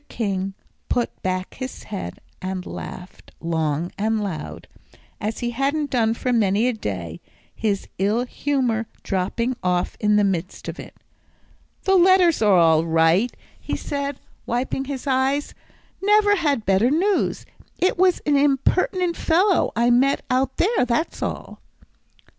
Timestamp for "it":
10.79-10.95, 17.77-17.99